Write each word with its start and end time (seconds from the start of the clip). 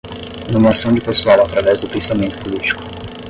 Nomeação 0.51 0.91
de 0.91 0.99
pessoal 0.99 1.45
através 1.45 1.81
do 1.81 1.87
pensamento 1.87 2.35
político 2.41 2.81